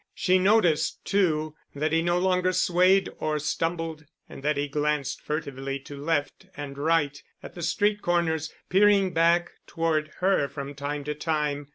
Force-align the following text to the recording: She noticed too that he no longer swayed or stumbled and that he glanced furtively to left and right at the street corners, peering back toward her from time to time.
She 0.15 0.39
noticed 0.39 1.05
too 1.05 1.53
that 1.75 1.91
he 1.91 2.01
no 2.01 2.17
longer 2.17 2.53
swayed 2.53 3.07
or 3.19 3.37
stumbled 3.37 4.03
and 4.27 4.41
that 4.41 4.57
he 4.57 4.67
glanced 4.67 5.21
furtively 5.21 5.77
to 5.81 5.95
left 5.95 6.47
and 6.57 6.75
right 6.75 7.21
at 7.43 7.53
the 7.53 7.61
street 7.61 8.01
corners, 8.01 8.51
peering 8.67 9.13
back 9.13 9.51
toward 9.67 10.09
her 10.17 10.47
from 10.47 10.73
time 10.73 11.03
to 11.03 11.13
time. 11.13 11.67